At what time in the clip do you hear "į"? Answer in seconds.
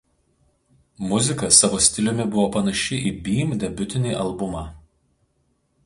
3.11-3.15